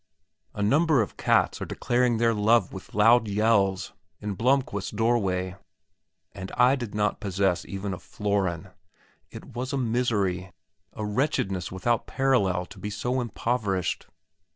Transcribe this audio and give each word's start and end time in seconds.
A 0.55 0.63
number 0.63 1.03
of 1.03 1.15
cats 1.15 1.61
are 1.61 1.65
declaring 1.65 2.17
their 2.17 2.33
love 2.33 2.73
with 2.73 2.95
loud 2.95 3.27
yells 3.27 3.93
in 4.19 4.33
Blomquist's 4.33 4.89
doorway. 4.89 5.57
And 6.33 6.51
I 6.53 6.75
did 6.75 6.95
not 6.95 7.19
possess 7.19 7.67
even 7.67 7.93
a 7.93 7.99
florin! 7.99 8.69
It 9.29 9.55
was 9.55 9.73
a 9.73 9.77
misery, 9.77 10.53
a 10.93 11.05
wretchedness 11.05 11.71
without 11.71 12.07
parallel 12.07 12.65
to 12.65 12.79
be 12.79 12.89
so 12.89 13.21
impoverished. 13.21 14.07